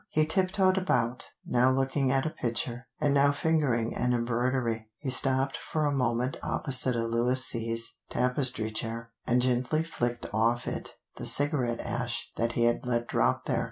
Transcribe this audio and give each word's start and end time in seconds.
He 0.09 0.25
tiptoed 0.25 0.79
about, 0.79 1.29
now 1.45 1.69
looking 1.69 2.11
at 2.11 2.25
a 2.25 2.31
picture, 2.31 2.87
and 2.99 3.13
now 3.13 3.31
fingering 3.31 3.93
an 3.93 4.13
embroidery. 4.15 4.89
He 4.97 5.11
stopped 5.11 5.57
for 5.57 5.85
a 5.85 5.91
moment 5.91 6.37
opposite 6.41 6.95
a 6.95 7.05
Louis 7.05 7.39
Seize 7.39 7.99
tapestry 8.09 8.71
chair, 8.71 9.11
and 9.27 9.43
gently 9.43 9.83
flicked 9.83 10.25
off 10.33 10.65
it 10.65 10.95
the 11.17 11.25
cigarette 11.27 11.81
ash 11.81 12.31
that 12.35 12.53
he 12.53 12.63
had 12.63 12.83
let 12.83 13.07
drop 13.07 13.45
there. 13.45 13.59